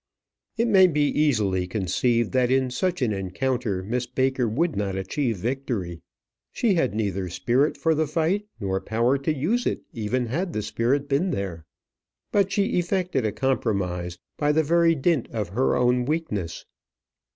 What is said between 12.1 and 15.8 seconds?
but she effected a compromise by the very dint of her